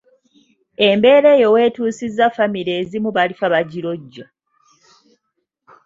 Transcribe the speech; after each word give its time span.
Embeera 0.87 1.29
eyo 1.35 1.47
wetuusizza 1.55 2.25
famire 2.35 2.71
ezimu 2.81 3.09
balifa 3.17 3.45
bakirojja! 3.53 4.25